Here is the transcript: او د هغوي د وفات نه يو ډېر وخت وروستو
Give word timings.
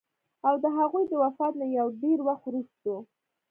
او 0.47 0.55
د 0.63 0.65
هغوي 0.77 1.03
د 1.07 1.11
وفات 1.23 1.53
نه 1.61 1.67
يو 1.77 1.87
ډېر 2.01 2.19
وخت 2.27 2.43
وروستو 2.45 2.95